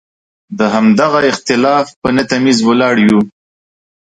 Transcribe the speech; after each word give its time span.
د 0.57 0.59
همدغه 0.73 1.19
اختلاف 1.31 1.85
په 2.01 2.09
نه 2.15 2.23
تمیز 2.31 2.57
ولاړ 2.67 2.95
یو. 3.09 3.19